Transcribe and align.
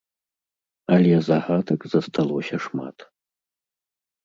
Але 0.95 1.13
загадак 1.27 1.81
засталося 1.93 2.55
шмат. 2.67 2.97